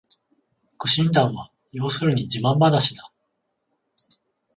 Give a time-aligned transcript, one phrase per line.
[0.79, 3.11] 苦心談は要するに自慢ばなしだ